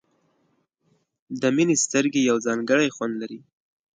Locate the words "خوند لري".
2.95-3.39